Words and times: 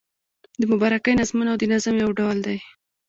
د 0.59 0.61
مبارکۍ 0.71 1.13
نظمونه 1.19 1.51
د 1.57 1.63
نظم 1.73 1.95
یو 2.03 2.09
ډول 2.19 2.37
دﺉ. 2.45 2.59